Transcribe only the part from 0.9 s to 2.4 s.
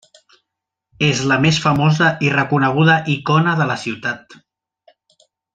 És la més famosa i